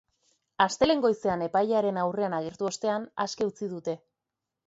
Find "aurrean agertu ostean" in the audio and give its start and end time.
2.05-3.07